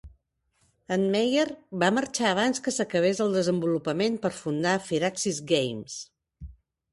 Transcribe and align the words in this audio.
En 0.93 1.03
Meier 1.15 1.43
va 1.83 1.89
marxar 1.97 2.31
abans 2.35 2.63
que 2.67 2.73
s'acabés 2.77 3.21
el 3.27 3.37
desenvolupament 3.37 4.17
per 4.25 4.33
fundar 4.39 4.73
Firaxis 4.89 5.43
Games. 5.55 6.01